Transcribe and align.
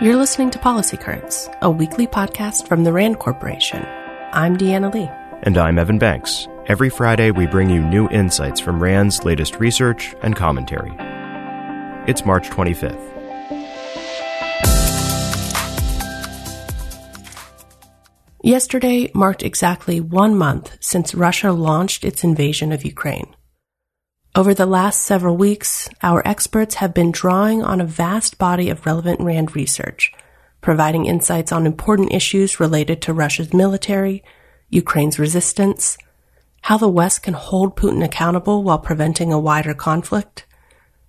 You're 0.00 0.16
listening 0.16 0.50
to 0.50 0.58
Policy 0.58 0.96
Currents, 0.96 1.48
a 1.60 1.70
weekly 1.70 2.08
podcast 2.08 2.66
from 2.66 2.82
the 2.82 2.92
RAND 2.92 3.20
Corporation. 3.20 3.84
I'm 4.32 4.56
Deanna 4.56 4.92
Lee. 4.92 5.08
And 5.44 5.56
I'm 5.56 5.78
Evan 5.78 5.98
Banks. 5.98 6.48
Every 6.66 6.90
Friday, 6.90 7.30
we 7.30 7.46
bring 7.46 7.70
you 7.70 7.80
new 7.80 8.08
insights 8.08 8.58
from 8.58 8.82
RAND's 8.82 9.24
latest 9.24 9.60
research 9.60 10.14
and 10.22 10.34
commentary. 10.34 10.92
It's 12.08 12.24
March 12.24 12.50
25th. 12.50 13.00
Yesterday 18.42 19.08
marked 19.14 19.44
exactly 19.44 20.00
one 20.00 20.36
month 20.36 20.76
since 20.80 21.14
Russia 21.14 21.52
launched 21.52 22.02
its 22.04 22.24
invasion 22.24 22.72
of 22.72 22.84
Ukraine. 22.84 23.36
Over 24.34 24.54
the 24.54 24.64
last 24.64 25.02
several 25.02 25.36
weeks, 25.36 25.90
our 26.02 26.26
experts 26.26 26.76
have 26.76 26.94
been 26.94 27.12
drawing 27.12 27.62
on 27.62 27.82
a 27.82 27.84
vast 27.84 28.38
body 28.38 28.70
of 28.70 28.86
relevant 28.86 29.20
RAND 29.20 29.54
research, 29.54 30.10
providing 30.62 31.04
insights 31.04 31.52
on 31.52 31.66
important 31.66 32.14
issues 32.14 32.58
related 32.58 33.02
to 33.02 33.12
Russia's 33.12 33.52
military, 33.52 34.24
Ukraine's 34.70 35.18
resistance, 35.18 35.98
how 36.62 36.78
the 36.78 36.88
West 36.88 37.22
can 37.22 37.34
hold 37.34 37.76
Putin 37.76 38.02
accountable 38.02 38.62
while 38.62 38.78
preventing 38.78 39.34
a 39.34 39.38
wider 39.38 39.74
conflict, 39.74 40.46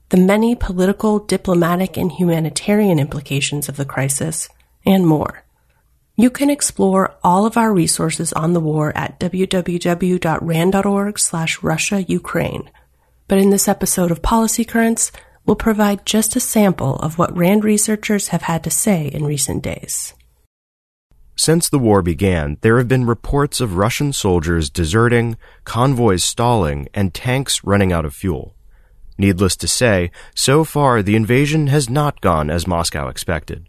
the 0.10 0.18
many 0.18 0.54
political, 0.54 1.20
diplomatic, 1.20 1.96
and 1.96 2.12
humanitarian 2.12 2.99
implications 2.99 3.70
of 3.70 3.77
the 3.77 3.85
crisis, 3.85 4.49
and 4.85 5.08
more. 5.08 5.46
You 6.18 6.30
can 6.30 6.49
explore 6.49 7.16
all 7.24 7.46
of 7.46 7.55
our 7.55 7.74
resources 7.74 8.34
on 8.34 8.52
the 8.52 8.60
war 8.60 8.91
at 8.98 9.18
www.rand.org 9.21 9.80
slash 11.20 11.63
Russia 11.63 12.04
Ukraine 12.04 12.70
but 13.27 13.38
in 13.38 13.50
this 13.50 13.68
episode 13.68 14.12
of 14.12 14.22
Policy 14.22 14.66
Currents, 14.66 15.12
we'll 15.45 15.55
provide 15.55 16.05
just 16.05 16.36
a 16.36 16.40
sample 16.40 16.95
of 16.98 17.18
what 17.18 17.36
RAND 17.36 17.63
researchers 17.63 18.30
have 18.30 18.44
had 18.44 18.63
to 18.63 18.70
say 18.70 19.08
in 19.08 19.26
recent 19.26 19.63
days. 19.63 20.13
Since 21.35 21.70
the 21.70 21.79
war 21.79 22.01
began, 22.01 22.57
there 22.62 22.77
have 22.77 22.88
been 22.88 23.05
reports 23.05 23.60
of 23.60 23.76
Russian 23.76 24.13
soldiers 24.13 24.70
deserting, 24.70 25.38
convoys 25.66 26.24
stalling, 26.24 26.88
and 26.94 27.13
tanks 27.13 27.63
running 27.63 27.91
out 27.91 28.05
of 28.05 28.13
fuel. 28.13 28.55
Needless 29.18 29.55
to 29.57 29.68
say, 29.68 30.12
so 30.35 30.63
far 30.63 31.01
the 31.01 31.16
invasion 31.16 31.68
has 31.68 31.90
not 31.90 32.21
gone 32.21 32.49
as 32.49 32.68
Moscow 32.68 33.07
expected. 33.07 33.68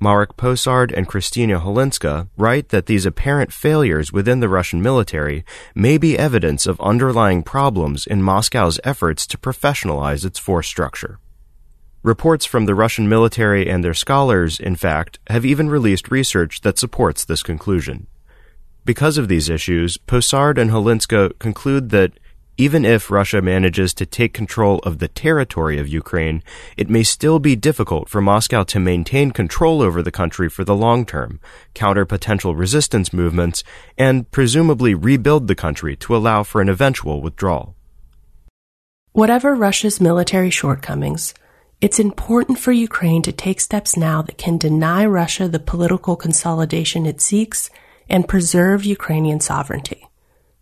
Marek 0.00 0.36
Posard 0.36 0.92
and 0.92 1.08
Khrystyna 1.08 1.62
Holynska 1.62 2.28
write 2.36 2.68
that 2.70 2.86
these 2.86 3.06
apparent 3.06 3.52
failures 3.52 4.12
within 4.12 4.40
the 4.40 4.48
Russian 4.48 4.82
military 4.82 5.44
may 5.74 5.98
be 5.98 6.18
evidence 6.18 6.66
of 6.66 6.80
underlying 6.80 7.42
problems 7.42 8.06
in 8.06 8.22
Moscow's 8.22 8.80
efforts 8.84 9.26
to 9.28 9.38
professionalize 9.38 10.24
its 10.24 10.38
force 10.38 10.66
structure. 10.66 11.18
Reports 12.02 12.44
from 12.44 12.66
the 12.66 12.74
Russian 12.74 13.08
military 13.08 13.70
and 13.70 13.82
their 13.82 13.94
scholars, 13.94 14.60
in 14.60 14.76
fact, 14.76 15.18
have 15.28 15.46
even 15.46 15.70
released 15.70 16.10
research 16.10 16.60
that 16.60 16.78
supports 16.78 17.24
this 17.24 17.42
conclusion. 17.42 18.06
Because 18.84 19.16
of 19.16 19.28
these 19.28 19.48
issues, 19.48 19.96
Posard 19.96 20.58
and 20.58 20.70
Holynska 20.70 21.38
conclude 21.38 21.88
that 21.90 22.18
even 22.56 22.84
if 22.84 23.10
Russia 23.10 23.42
manages 23.42 23.92
to 23.94 24.06
take 24.06 24.32
control 24.32 24.78
of 24.80 24.98
the 24.98 25.08
territory 25.08 25.78
of 25.78 25.88
Ukraine, 25.88 26.42
it 26.76 26.88
may 26.88 27.02
still 27.02 27.38
be 27.38 27.56
difficult 27.56 28.08
for 28.08 28.20
Moscow 28.20 28.62
to 28.64 28.78
maintain 28.78 29.32
control 29.32 29.82
over 29.82 30.02
the 30.02 30.12
country 30.12 30.48
for 30.48 30.64
the 30.64 30.74
long 30.74 31.04
term, 31.04 31.40
counter 31.74 32.04
potential 32.04 32.54
resistance 32.54 33.12
movements, 33.12 33.64
and 33.98 34.30
presumably 34.30 34.94
rebuild 34.94 35.48
the 35.48 35.54
country 35.54 35.96
to 35.96 36.14
allow 36.14 36.42
for 36.42 36.60
an 36.60 36.68
eventual 36.68 37.20
withdrawal. 37.20 37.74
Whatever 39.12 39.54
Russia's 39.54 40.00
military 40.00 40.50
shortcomings, 40.50 41.34
it's 41.80 41.98
important 41.98 42.58
for 42.58 42.72
Ukraine 42.72 43.22
to 43.22 43.32
take 43.32 43.60
steps 43.60 43.96
now 43.96 44.22
that 44.22 44.38
can 44.38 44.58
deny 44.58 45.04
Russia 45.04 45.48
the 45.48 45.58
political 45.58 46.16
consolidation 46.16 47.04
it 47.04 47.20
seeks 47.20 47.68
and 48.08 48.28
preserve 48.28 48.84
Ukrainian 48.84 49.40
sovereignty. 49.40 50.08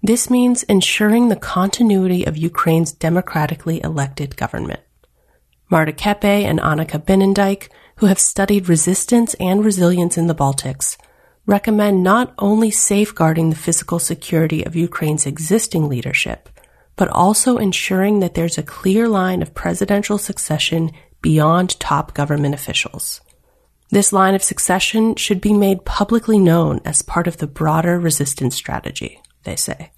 This 0.04 0.28
means 0.28 0.64
ensuring 0.64 1.28
the 1.28 1.36
continuity 1.36 2.24
of 2.24 2.36
Ukraine's 2.36 2.90
democratically 2.90 3.80
elected 3.84 4.36
government. 4.36 4.80
Marta 5.70 5.92
Kepe 5.92 6.24
and 6.24 6.58
Annika 6.58 6.98
Binnendijk, 6.98 7.68
who 7.98 8.06
have 8.06 8.18
studied 8.18 8.68
resistance 8.68 9.34
and 9.34 9.64
resilience 9.64 10.18
in 10.18 10.26
the 10.26 10.34
Baltics, 10.34 10.96
recommend 11.46 12.02
not 12.02 12.34
only 12.38 12.68
safeguarding 12.68 13.50
the 13.50 13.56
physical 13.56 14.00
security 14.00 14.64
of 14.64 14.74
Ukraine's 14.74 15.24
existing 15.24 15.88
leadership, 15.88 16.48
but 16.96 17.08
also 17.08 17.58
ensuring 17.58 18.18
that 18.20 18.34
there's 18.34 18.58
a 18.58 18.64
clear 18.64 19.06
line 19.08 19.40
of 19.40 19.54
presidential 19.54 20.18
succession 20.18 20.90
beyond 21.20 21.78
top 21.78 22.12
government 22.12 22.56
officials. 22.56 23.20
This 23.90 24.12
line 24.12 24.34
of 24.34 24.42
succession 24.42 25.14
should 25.14 25.40
be 25.40 25.52
made 25.52 25.84
publicly 25.84 26.40
known 26.40 26.80
as 26.84 27.02
part 27.02 27.28
of 27.28 27.36
the 27.36 27.46
broader 27.46 28.00
resistance 28.00 28.56
strategy 28.56 29.20
they 29.44 29.56
say. 29.56 29.90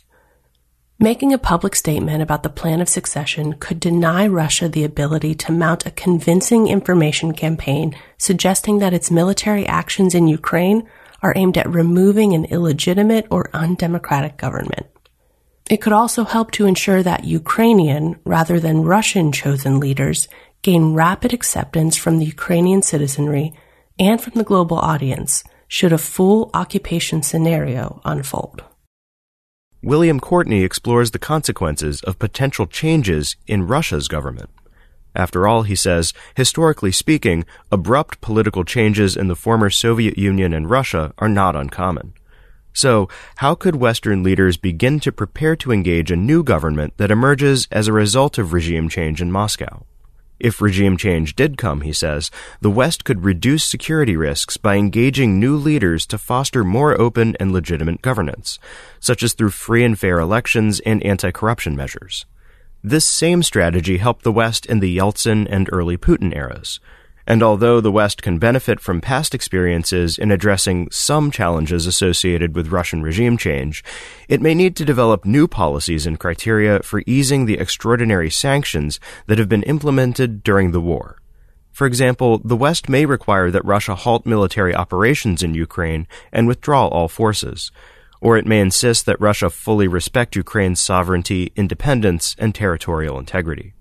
Making 0.98 1.32
a 1.32 1.38
public 1.38 1.74
statement 1.74 2.22
about 2.22 2.44
the 2.44 2.48
plan 2.48 2.80
of 2.80 2.88
succession 2.88 3.54
could 3.54 3.80
deny 3.80 4.26
Russia 4.26 4.68
the 4.68 4.84
ability 4.84 5.34
to 5.34 5.52
mount 5.52 5.86
a 5.86 5.90
convincing 5.90 6.68
information 6.68 7.32
campaign 7.32 7.96
suggesting 8.16 8.78
that 8.78 8.94
its 8.94 9.10
military 9.10 9.66
actions 9.66 10.14
in 10.14 10.28
Ukraine 10.28 10.88
are 11.20 11.32
aimed 11.36 11.58
at 11.58 11.68
removing 11.68 12.32
an 12.32 12.44
illegitimate 12.44 13.26
or 13.28 13.50
undemocratic 13.52 14.36
government. 14.36 14.86
It 15.68 15.78
could 15.78 15.92
also 15.92 16.24
help 16.24 16.50
to 16.52 16.66
ensure 16.66 17.02
that 17.02 17.24
Ukrainian 17.24 18.20
rather 18.24 18.60
than 18.60 18.84
Russian 18.84 19.32
chosen 19.32 19.80
leaders 19.80 20.28
gain 20.62 20.94
rapid 20.94 21.32
acceptance 21.32 21.96
from 21.96 22.18
the 22.18 22.26
Ukrainian 22.26 22.82
citizenry 22.82 23.52
and 23.98 24.20
from 24.20 24.34
the 24.34 24.44
global 24.44 24.78
audience 24.78 25.42
should 25.66 25.92
a 25.92 25.98
full 25.98 26.50
occupation 26.54 27.22
scenario 27.22 28.00
unfold. 28.04 28.62
William 29.84 30.18
Courtney 30.18 30.64
explores 30.64 31.10
the 31.10 31.18
consequences 31.18 32.00
of 32.04 32.18
potential 32.18 32.66
changes 32.66 33.36
in 33.46 33.66
Russia's 33.66 34.08
government. 34.08 34.48
After 35.14 35.46
all, 35.46 35.64
he 35.64 35.76
says, 35.76 36.14
historically 36.34 36.90
speaking, 36.90 37.44
abrupt 37.70 38.22
political 38.22 38.64
changes 38.64 39.14
in 39.14 39.28
the 39.28 39.36
former 39.36 39.68
Soviet 39.68 40.16
Union 40.16 40.54
and 40.54 40.70
Russia 40.70 41.12
are 41.18 41.28
not 41.28 41.54
uncommon. 41.54 42.14
So, 42.72 43.10
how 43.36 43.54
could 43.54 43.76
Western 43.76 44.22
leaders 44.22 44.56
begin 44.56 45.00
to 45.00 45.12
prepare 45.12 45.54
to 45.56 45.70
engage 45.70 46.10
a 46.10 46.16
new 46.16 46.42
government 46.42 46.94
that 46.96 47.10
emerges 47.10 47.68
as 47.70 47.86
a 47.86 47.92
result 47.92 48.38
of 48.38 48.54
regime 48.54 48.88
change 48.88 49.20
in 49.20 49.30
Moscow? 49.30 49.84
If 50.44 50.60
regime 50.60 50.98
change 50.98 51.36
did 51.36 51.56
come, 51.56 51.80
he 51.80 51.94
says, 51.94 52.30
the 52.60 52.70
West 52.70 53.06
could 53.06 53.24
reduce 53.24 53.64
security 53.64 54.14
risks 54.14 54.58
by 54.58 54.76
engaging 54.76 55.40
new 55.40 55.56
leaders 55.56 56.04
to 56.08 56.18
foster 56.18 56.62
more 56.62 57.00
open 57.00 57.34
and 57.40 57.50
legitimate 57.50 58.02
governance, 58.02 58.58
such 59.00 59.22
as 59.22 59.32
through 59.32 59.52
free 59.52 59.82
and 59.84 59.98
fair 59.98 60.18
elections 60.18 60.80
and 60.80 61.02
anti-corruption 61.02 61.74
measures. 61.74 62.26
This 62.82 63.06
same 63.06 63.42
strategy 63.42 63.96
helped 63.96 64.22
the 64.22 64.32
West 64.32 64.66
in 64.66 64.80
the 64.80 64.94
Yeltsin 64.94 65.46
and 65.48 65.70
early 65.72 65.96
Putin 65.96 66.36
eras, 66.36 66.78
and 67.26 67.42
although 67.42 67.80
the 67.80 67.92
West 67.92 68.22
can 68.22 68.38
benefit 68.38 68.80
from 68.80 69.00
past 69.00 69.34
experiences 69.34 70.18
in 70.18 70.30
addressing 70.30 70.90
some 70.90 71.30
challenges 71.30 71.86
associated 71.86 72.54
with 72.54 72.72
Russian 72.72 73.02
regime 73.02 73.36
change, 73.36 73.82
it 74.28 74.42
may 74.42 74.54
need 74.54 74.76
to 74.76 74.84
develop 74.84 75.24
new 75.24 75.48
policies 75.48 76.06
and 76.06 76.20
criteria 76.20 76.80
for 76.82 77.02
easing 77.06 77.46
the 77.46 77.58
extraordinary 77.58 78.30
sanctions 78.30 79.00
that 79.26 79.38
have 79.38 79.48
been 79.48 79.62
implemented 79.62 80.42
during 80.42 80.72
the 80.72 80.80
war. 80.80 81.18
For 81.72 81.86
example, 81.86 82.40
the 82.44 82.56
West 82.56 82.88
may 82.88 83.04
require 83.04 83.50
that 83.50 83.64
Russia 83.64 83.94
halt 83.96 84.26
military 84.26 84.74
operations 84.74 85.42
in 85.42 85.54
Ukraine 85.54 86.06
and 86.32 86.46
withdraw 86.46 86.86
all 86.86 87.08
forces, 87.08 87.72
or 88.20 88.36
it 88.38 88.46
may 88.46 88.60
insist 88.60 89.06
that 89.06 89.20
Russia 89.20 89.50
fully 89.50 89.88
respect 89.88 90.36
Ukraine's 90.36 90.80
sovereignty, 90.80 91.52
independence, 91.56 92.36
and 92.38 92.54
territorial 92.54 93.18
integrity. 93.18 93.74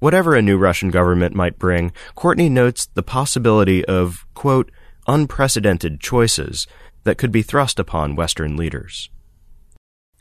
Whatever 0.00 0.34
a 0.34 0.42
new 0.42 0.56
Russian 0.56 0.90
government 0.90 1.34
might 1.34 1.58
bring, 1.58 1.92
Courtney 2.14 2.48
notes 2.48 2.86
the 2.86 3.02
possibility 3.02 3.84
of, 3.84 4.26
quote, 4.34 4.72
unprecedented 5.06 6.00
choices 6.00 6.66
that 7.04 7.18
could 7.18 7.30
be 7.30 7.42
thrust 7.42 7.78
upon 7.78 8.16
Western 8.16 8.56
leaders. 8.56 9.10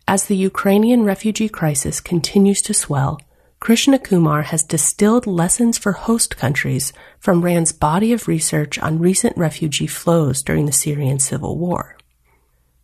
As 0.06 0.26
the 0.26 0.36
Ukrainian 0.36 1.04
refugee 1.04 1.50
crisis 1.50 2.02
continues 2.02 2.62
to 2.64 2.74
swell, 2.74 3.22
Krishna 3.62 4.00
Kumar 4.00 4.42
has 4.44 4.64
distilled 4.64 5.28
lessons 5.28 5.78
for 5.78 5.92
host 5.92 6.36
countries 6.36 6.92
from 7.20 7.42
RAND's 7.42 7.72
body 7.72 8.12
of 8.12 8.28
research 8.28 8.80
on 8.80 9.00
recent 9.00 9.38
refugee 9.38 9.88
flows 9.88 10.42
during 10.44 10.66
the 10.66 10.72
Syrian 10.72 11.20
civil 11.20 11.58
war. 11.58 11.98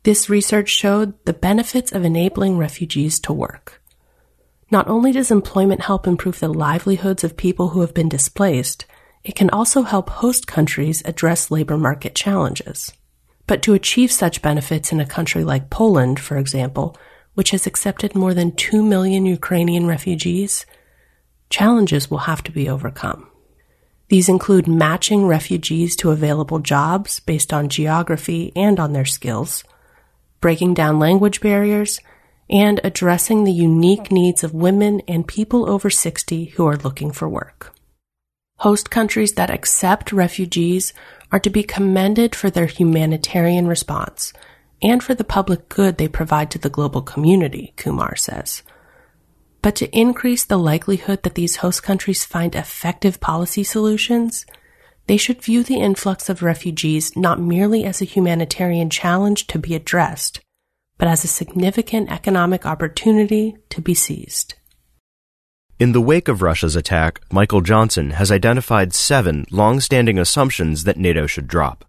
This 0.03 0.29
research 0.29 0.69
showed 0.69 1.13
the 1.25 1.33
benefits 1.33 1.91
of 1.91 2.05
enabling 2.05 2.57
refugees 2.57 3.19
to 3.21 3.33
work. 3.33 3.81
Not 4.71 4.87
only 4.87 5.11
does 5.11 5.31
employment 5.31 5.81
help 5.81 6.07
improve 6.07 6.39
the 6.39 6.47
livelihoods 6.47 7.23
of 7.23 7.37
people 7.37 7.69
who 7.69 7.81
have 7.81 7.93
been 7.93 8.09
displaced, 8.09 8.85
it 9.23 9.35
can 9.35 9.49
also 9.49 9.83
help 9.83 10.09
host 10.09 10.47
countries 10.47 11.01
address 11.05 11.51
labor 11.51 11.77
market 11.77 12.15
challenges. 12.15 12.93
But 13.47 13.61
to 13.63 13.73
achieve 13.73 14.11
such 14.11 14.41
benefits 14.41 14.91
in 14.91 14.99
a 14.99 15.05
country 15.05 15.43
like 15.43 15.69
Poland, 15.69 16.19
for 16.19 16.37
example, 16.37 16.97
which 17.35 17.51
has 17.51 17.67
accepted 17.67 18.15
more 18.15 18.33
than 18.33 18.55
2 18.55 18.83
million 18.83 19.25
Ukrainian 19.25 19.85
refugees, 19.85 20.65
challenges 21.49 22.09
will 22.09 22.19
have 22.29 22.43
to 22.43 22.51
be 22.51 22.67
overcome. 22.67 23.29
These 24.09 24.29
include 24.29 24.67
matching 24.67 25.25
refugees 25.25 25.95
to 25.97 26.11
available 26.11 26.59
jobs 26.59 27.19
based 27.19 27.51
on 27.51 27.69
geography 27.69 28.51
and 28.55 28.79
on 28.79 28.93
their 28.93 29.05
skills, 29.05 29.63
breaking 30.41 30.75
down 30.75 30.99
language 30.99 31.41
barriers, 31.41 31.99
and 32.49 32.79
addressing 32.83 33.43
the 33.43 33.51
unique 33.51 34.11
needs 34.11 34.43
of 34.43 34.53
women 34.53 35.01
and 35.07 35.27
people 35.27 35.69
over 35.69 35.89
60 35.89 36.45
who 36.45 36.65
are 36.65 36.77
looking 36.77 37.11
for 37.11 37.27
work. 37.27 37.73
Host 38.59 38.89
countries 38.89 39.33
that 39.33 39.49
accept 39.49 40.11
refugees 40.11 40.93
are 41.31 41.39
to 41.39 41.49
be 41.49 41.63
commended 41.63 42.35
for 42.35 42.49
their 42.49 42.67
humanitarian 42.67 43.67
response 43.67 44.31
and 44.81 45.03
for 45.03 45.15
the 45.15 45.23
public 45.23 45.67
good 45.69 45.97
they 45.97 46.07
provide 46.07 46.51
to 46.51 46.59
the 46.59 46.69
global 46.69 47.01
community, 47.01 47.73
Kumar 47.77 48.15
says. 48.15 48.63
But 49.61 49.75
to 49.77 49.97
increase 49.97 50.43
the 50.43 50.59
likelihood 50.59 51.23
that 51.23 51.35
these 51.35 51.57
host 51.57 51.81
countries 51.81 52.23
find 52.23 52.55
effective 52.55 53.19
policy 53.19 53.63
solutions, 53.63 54.45
they 55.07 55.17
should 55.17 55.41
view 55.41 55.63
the 55.63 55.79
influx 55.79 56.29
of 56.29 56.43
refugees 56.43 57.15
not 57.15 57.39
merely 57.39 57.83
as 57.83 58.01
a 58.01 58.05
humanitarian 58.05 58.89
challenge 58.89 59.47
to 59.47 59.59
be 59.59 59.75
addressed, 59.75 60.39
but 60.97 61.07
as 61.07 61.23
a 61.23 61.27
significant 61.27 62.11
economic 62.11 62.65
opportunity 62.65 63.55
to 63.69 63.81
be 63.81 63.93
seized. 63.93 64.55
In 65.77 65.91
the 65.91 66.01
wake 66.01 66.29
of 66.29 66.41
Russia's 66.41 66.77
attack, 66.77 67.19
Michael 67.31 67.59
Johnson 67.59 68.11
has 68.11 68.31
identified 68.31 68.93
seven 68.93 69.45
long-standing 69.51 70.17
assumptions 70.17 70.85
that 70.85 70.97
NATO 70.97 71.27
should 71.27 71.47
drop. 71.47 71.83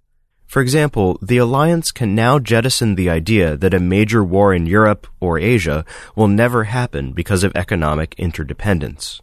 For 0.46 0.60
example, 0.60 1.18
the 1.22 1.38
alliance 1.38 1.92
can 1.92 2.14
now 2.14 2.38
jettison 2.38 2.94
the 2.94 3.10
idea 3.10 3.56
that 3.56 3.74
a 3.74 3.80
major 3.80 4.24
war 4.24 4.54
in 4.54 4.66
Europe 4.66 5.06
or 5.20 5.38
Asia 5.38 5.84
will 6.14 6.28
never 6.28 6.64
happen 6.64 7.12
because 7.12 7.44
of 7.44 7.54
economic 7.54 8.14
interdependence. 8.18 9.20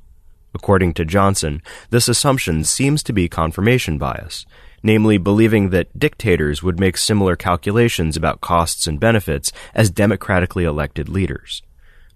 According 0.53 0.93
to 0.93 1.05
Johnson, 1.05 1.61
this 1.89 2.07
assumption 2.07 2.63
seems 2.63 3.03
to 3.03 3.13
be 3.13 3.27
confirmation 3.27 3.97
bias, 3.97 4.45
namely 4.83 5.17
believing 5.17 5.69
that 5.69 5.97
dictators 5.97 6.61
would 6.61 6.79
make 6.79 6.97
similar 6.97 7.35
calculations 7.35 8.15
about 8.15 8.41
costs 8.41 8.85
and 8.85 8.99
benefits 8.99 9.51
as 9.73 9.89
democratically 9.89 10.65
elected 10.65 11.09
leaders. 11.09 11.63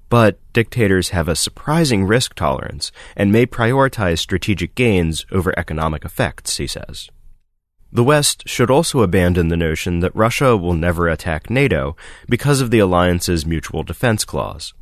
But 0.10 0.40
dictators 0.54 1.10
have 1.10 1.28
a 1.28 1.36
surprising 1.36 2.06
risk 2.06 2.36
tolerance 2.36 2.92
and 3.16 3.32
may 3.32 3.46
prioritize 3.46 4.20
strategic 4.20 4.76
gains 4.76 5.26
over 5.32 5.58
economic 5.58 6.06
effects, 6.06 6.58
he 6.58 6.68
says. 6.68 7.10
The 7.92 8.04
West 8.04 8.48
should 8.48 8.70
also 8.70 9.02
abandon 9.02 9.48
the 9.48 9.58
notion 9.58 10.02
that 10.02 10.16
Russia 10.16 10.58
will 10.58 10.76
never 10.76 11.08
attack 11.08 11.50
NATO 11.50 11.96
because 12.28 12.62
of 12.62 12.70
the 12.70 12.80
alliance's 12.80 13.46
mutual 13.46 13.84
defense 13.84 14.26
clause. 14.26 14.74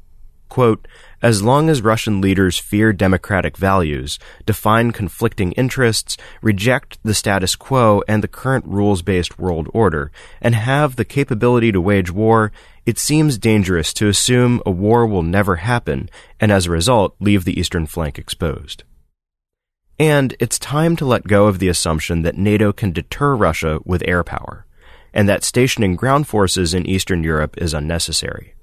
Quote, 0.50 0.88
as 1.22 1.42
long 1.42 1.70
as 1.70 1.82
Russian 1.82 2.22
leaders 2.22 2.60
fear 2.60 2.94
democratic 2.94 3.58
values, 3.58 4.20
define 4.46 4.92
conflicting 4.92 5.54
interests, 5.54 6.18
reject 6.42 7.00
the 7.04 7.16
status 7.16 7.56
quo 7.56 8.04
and 8.08 8.24
the 8.24 8.28
current 8.28 8.66
rules 8.68 9.02
based 9.02 9.40
world 9.40 9.68
order, 9.74 10.12
and 10.42 10.54
have 10.54 10.96
the 10.96 11.06
capability 11.06 11.72
to 11.72 11.82
wage 11.82 12.12
war, 12.12 12.52
it 12.86 13.00
seems 13.00 13.40
dangerous 13.40 13.92
to 13.94 14.08
assume 14.08 14.62
a 14.66 14.72
war 14.72 15.08
will 15.08 15.24
never 15.24 15.56
happen 15.58 16.10
and 16.40 16.52
as 16.52 16.68
a 16.68 16.72
result 16.72 17.16
leave 17.20 17.44
the 17.44 17.60
eastern 17.60 17.88
flank 17.88 18.20
exposed. 18.20 18.84
And 19.98 20.36
it's 20.40 20.60
time 20.60 20.96
to 20.98 21.06
let 21.06 21.24
go 21.28 21.48
of 21.48 21.60
the 21.60 21.70
assumption 21.70 22.22
that 22.22 22.38
NATO 22.38 22.72
can 22.74 22.92
deter 22.92 23.34
Russia 23.36 23.80
with 23.86 24.04
air 24.06 24.24
power, 24.24 24.66
and 25.14 25.28
that 25.30 25.44
stationing 25.44 25.96
ground 25.96 26.28
forces 26.28 26.74
in 26.74 26.86
Eastern 26.86 27.24
Europe 27.24 27.56
is 27.58 27.74
unnecessary. 27.74 28.54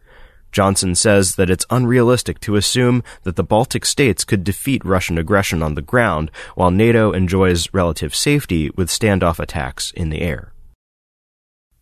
Johnson 0.53 0.95
says 0.95 1.35
that 1.37 1.51
it's 1.51 1.67
unrealistic 1.71 2.39
to 2.41 2.57
assume 2.57 3.03
that 3.25 3.37
the 3.37 3.43
Baltic 3.43 3.85
states 3.85 4.25
could 4.25 4.45
defeat 4.45 4.85
Russian 4.85 5.19
aggression 5.19 5.63
on 5.63 5.75
the 5.75 5.83
ground 5.83 6.31
while 6.55 6.71
NATO 6.71 7.13
enjoys 7.13 7.73
relative 7.73 8.15
safety 8.15 8.71
with 8.77 8.89
standoff 8.89 9.39
attacks 9.41 9.91
in 9.91 10.11
the 10.11 10.21
air. 10.21 10.53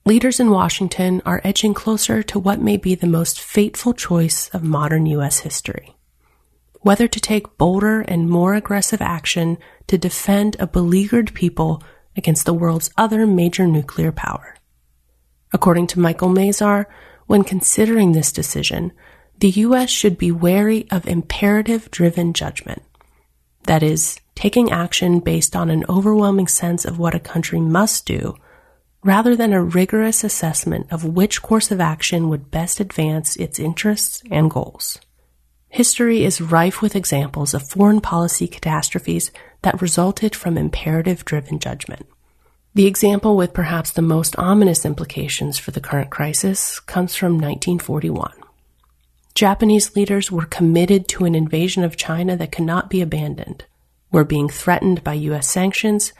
Leaders 0.06 0.40
in 0.40 0.50
Washington 0.50 1.20
are 1.26 1.42
edging 1.44 1.74
closer 1.74 2.22
to 2.22 2.38
what 2.38 2.60
may 2.60 2.76
be 2.76 2.94
the 2.94 3.06
most 3.06 3.40
fateful 3.40 3.92
choice 3.92 4.48
of 4.54 4.62
modern 4.62 5.04
U.S. 5.06 5.40
history 5.40 5.94
whether 6.80 7.06
to 7.06 7.20
take 7.20 7.58
bolder 7.58 8.00
and 8.02 8.28
more 8.28 8.54
aggressive 8.54 9.02
action 9.02 9.58
to 9.86 9.98
defend 9.98 10.56
a 10.58 10.66
beleaguered 10.66 11.34
people 11.34 11.82
against 12.16 12.46
the 12.46 12.54
world's 12.54 12.90
other 12.96 13.26
major 13.26 13.66
nuclear 13.66 14.12
power. 14.12 14.56
According 15.52 15.88
to 15.88 16.00
Michael 16.00 16.30
Mazarr, 16.30 16.86
when 17.30 17.44
considering 17.44 18.10
this 18.10 18.32
decision, 18.32 18.90
the 19.38 19.50
U.S. 19.50 19.88
should 19.88 20.18
be 20.18 20.32
wary 20.32 20.88
of 20.90 21.06
imperative 21.06 21.88
driven 21.92 22.32
judgment. 22.32 22.82
That 23.66 23.84
is, 23.84 24.18
taking 24.34 24.72
action 24.72 25.20
based 25.20 25.54
on 25.54 25.70
an 25.70 25.84
overwhelming 25.88 26.48
sense 26.48 26.84
of 26.84 26.98
what 26.98 27.14
a 27.14 27.20
country 27.20 27.60
must 27.60 28.04
do, 28.04 28.34
rather 29.04 29.36
than 29.36 29.52
a 29.52 29.62
rigorous 29.62 30.24
assessment 30.24 30.88
of 30.90 31.04
which 31.04 31.40
course 31.40 31.70
of 31.70 31.80
action 31.80 32.28
would 32.30 32.50
best 32.50 32.80
advance 32.80 33.36
its 33.36 33.60
interests 33.60 34.24
and 34.28 34.50
goals. 34.50 34.98
History 35.68 36.24
is 36.24 36.40
rife 36.40 36.82
with 36.82 36.96
examples 36.96 37.54
of 37.54 37.62
foreign 37.62 38.00
policy 38.00 38.48
catastrophes 38.48 39.30
that 39.62 39.80
resulted 39.80 40.34
from 40.34 40.58
imperative 40.58 41.24
driven 41.24 41.60
judgment. 41.60 42.08
The 42.72 42.86
example 42.86 43.36
with 43.36 43.52
perhaps 43.52 43.90
the 43.90 44.02
most 44.02 44.38
ominous 44.38 44.84
implications 44.84 45.58
for 45.58 45.72
the 45.72 45.80
current 45.80 46.10
crisis 46.10 46.78
comes 46.78 47.16
from 47.16 47.32
1941. 47.32 48.32
Japanese 49.34 49.96
leaders 49.96 50.30
were 50.30 50.44
committed 50.44 51.08
to 51.08 51.24
an 51.24 51.34
invasion 51.34 51.82
of 51.82 51.96
China 51.96 52.36
that 52.36 52.52
could 52.52 52.64
not 52.64 52.88
be 52.88 53.00
abandoned, 53.00 53.64
were 54.12 54.24
being 54.24 54.48
threatened 54.48 55.02
by 55.02 55.14
U.S. 55.14 55.48
sanctions, 55.48 56.12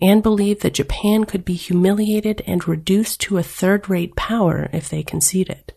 and 0.00 0.22
believed 0.22 0.62
that 0.62 0.74
Japan 0.74 1.24
could 1.24 1.44
be 1.44 1.54
humiliated 1.54 2.42
and 2.46 2.68
reduced 2.68 3.20
to 3.22 3.38
a 3.38 3.42
third 3.42 3.90
rate 3.90 4.14
power 4.14 4.70
if 4.72 4.88
they 4.88 5.02
conceded. 5.02 5.72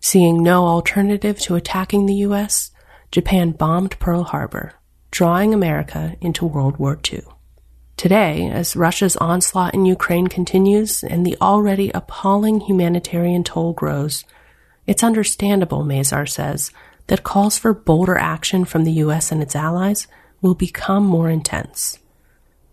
Seeing 0.00 0.40
no 0.40 0.66
alternative 0.66 1.40
to 1.40 1.56
attacking 1.56 2.06
the 2.06 2.14
U.S., 2.14 2.70
Japan 3.10 3.50
bombed 3.50 3.98
Pearl 3.98 4.22
Harbor, 4.22 4.74
drawing 5.10 5.52
America 5.52 6.16
into 6.20 6.46
World 6.46 6.76
War 6.76 6.96
II. 7.12 7.22
Today, 7.98 8.48
as 8.48 8.76
Russia's 8.76 9.16
onslaught 9.16 9.74
in 9.74 9.84
Ukraine 9.84 10.28
continues 10.28 11.02
and 11.02 11.26
the 11.26 11.36
already 11.40 11.90
appalling 11.90 12.60
humanitarian 12.60 13.42
toll 13.42 13.72
grows, 13.72 14.24
it's 14.86 15.02
understandable, 15.02 15.82
Mazarr 15.82 16.28
says, 16.28 16.70
that 17.08 17.24
calls 17.24 17.58
for 17.58 17.74
bolder 17.74 18.16
action 18.16 18.64
from 18.64 18.84
the 18.84 18.92
U.S. 19.04 19.32
and 19.32 19.42
its 19.42 19.56
allies 19.56 20.06
will 20.40 20.54
become 20.54 21.04
more 21.04 21.28
intense. 21.28 21.98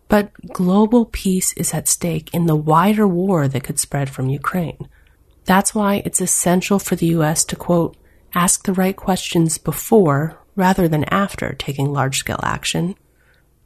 But 0.09 0.31
global 0.53 1.05
peace 1.05 1.53
is 1.53 1.73
at 1.73 1.87
stake 1.87 2.31
in 2.31 2.45
the 2.45 2.55
wider 2.55 3.07
war 3.07 3.47
that 3.47 3.63
could 3.63 3.79
spread 3.79 4.11
from 4.11 4.29
Ukraine. 4.29 4.87
That's 5.45 5.73
why 5.73 6.03
it's 6.05 6.21
essential 6.21 6.77
for 6.77 6.95
the 6.95 7.07
U.S. 7.07 7.43
to 7.45 7.55
quote, 7.55 7.97
ask 8.35 8.63
the 8.63 8.73
right 8.73 8.95
questions 8.95 9.57
before 9.57 10.39
rather 10.55 10.87
than 10.87 11.03
after 11.05 11.53
taking 11.53 11.91
large 11.91 12.19
scale 12.19 12.41
action, 12.43 12.93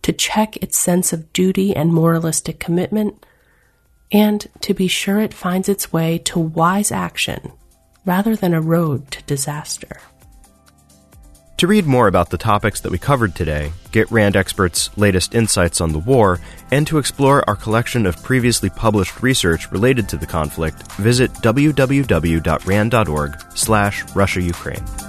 to 0.10 0.14
check 0.14 0.58
its 0.58 0.76
sense 0.76 1.14
of 1.14 1.32
duty 1.34 1.76
and 1.76 1.94
moralistic 1.94 2.60
commitment, 2.60 3.24
and 4.12 4.48
to 4.60 4.74
be 4.74 4.88
sure 4.88 5.20
it 5.20 5.36
finds 5.36 5.70
its 5.70 5.94
way 5.94 6.18
to 6.18 6.40
wise 6.40 6.92
action 6.92 7.52
rather 8.06 8.36
than 8.36 8.56
a 8.56 8.62
road 8.62 9.12
to 9.12 9.22
disaster. 9.24 10.02
To 11.58 11.68
read 11.68 11.86
more 11.86 12.08
about 12.08 12.32
the 12.32 12.40
topics 12.40 12.82
that 12.82 12.92
we 12.92 12.98
covered 12.98 13.36
today, 13.36 13.72
get 13.92 14.10
RAND 14.10 14.36
Expert's 14.36 14.90
latest 14.98 15.36
insights 15.36 15.80
on 15.80 15.92
the 15.92 16.00
war, 16.00 16.40
and 16.72 16.88
to 16.88 16.98
explore 16.98 17.48
our 17.48 17.56
collection 17.56 18.08
of 18.08 18.24
previously 18.24 18.72
published 18.72 19.22
research 19.22 19.72
related 19.72 20.10
to 20.10 20.18
the 20.18 20.26
conflict, 20.26 20.92
visit 20.94 21.32
www.rand.org 21.34 22.42
slash 23.54 24.16
Russia-Ukraine. 24.16 25.09